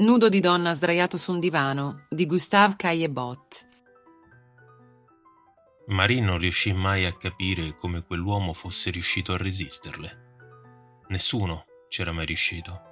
[0.00, 3.68] Nudo di donna sdraiato su un divano di Gustave Caillebot.
[5.88, 10.26] Marie non riuscì mai a capire come quell'uomo fosse riuscito a resisterle.
[11.08, 12.82] Nessuno c'era mai riuscito.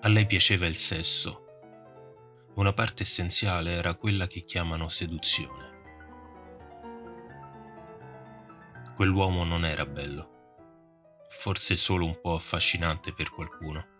[0.00, 1.44] A lei piaceva il sesso.
[2.56, 5.76] Una parte essenziale era quella che chiamano seduzione.
[8.96, 13.97] Quell'uomo non era bello, forse solo un po' affascinante per qualcuno,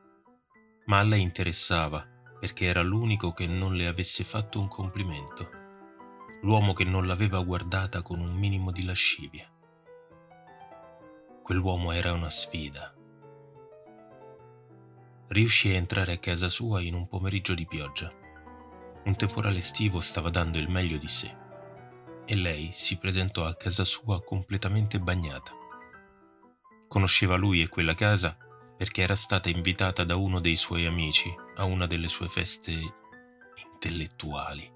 [0.88, 2.06] ma a lei interessava
[2.41, 5.51] perché era l'unico che non le avesse fatto un complimento,
[6.42, 9.51] l'uomo che non l'aveva guardata con un minimo di lascivia.
[11.43, 12.95] Quell'uomo era una sfida.
[15.29, 18.10] Riuscì a entrare a casa sua in un pomeriggio di pioggia.
[19.05, 21.37] Un temporale estivo stava dando il meglio di sé
[22.24, 25.52] e lei si presentò a casa sua completamente bagnata.
[26.87, 28.37] Conosceva lui e quella casa
[28.78, 32.73] perché era stata invitata da uno dei suoi amici a una delle sue feste
[33.73, 34.73] intellettuali.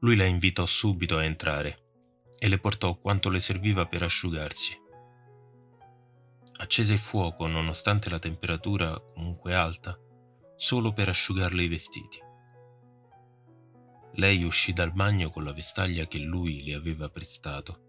[0.00, 1.84] Lui la invitò subito a entrare
[2.36, 4.76] e le portò quanto le serviva per asciugarsi.
[6.56, 9.96] Accese il fuoco nonostante la temperatura comunque alta,
[10.56, 12.18] solo per asciugarle i vestiti.
[14.14, 17.88] Lei uscì dal bagno con la vestaglia che lui le aveva prestato.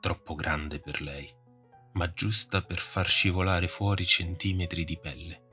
[0.00, 1.32] Troppo grande per lei,
[1.92, 5.48] ma giusta per far scivolare fuori centimetri di pelle.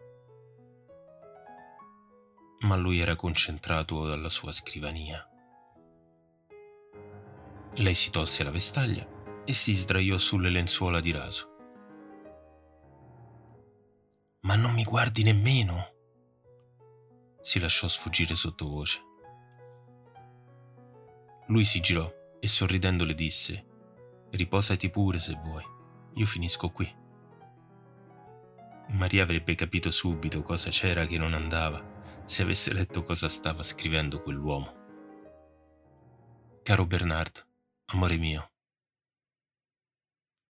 [2.60, 5.28] Ma lui era concentrato alla sua scrivania.
[7.76, 9.08] Lei si tolse la vestaglia
[9.46, 11.56] e si sdraiò sulle lenzuola di raso.
[14.42, 15.96] Ma non mi guardi nemmeno,
[17.42, 19.02] si lasciò sfuggire sottovoce.
[21.48, 23.66] Lui si girò e sorridendo le disse,
[24.32, 25.64] Riposati pure se vuoi,
[26.18, 26.92] io finisco qui.
[28.90, 34.22] Maria avrebbe capito subito cosa c'era che non andava se avesse letto cosa stava scrivendo
[34.22, 34.76] quell'uomo.
[36.64, 37.46] Caro Bernard,
[37.86, 38.52] amore mio,